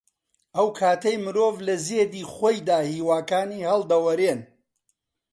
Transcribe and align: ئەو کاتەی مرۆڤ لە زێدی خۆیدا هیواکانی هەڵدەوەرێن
ئەو 0.55 0.67
کاتەی 0.79 1.17
مرۆڤ 1.25 1.55
لە 1.67 1.75
زێدی 1.87 2.29
خۆیدا 2.33 2.79
هیواکانی 2.93 3.67
هەڵدەوەرێن 3.69 4.39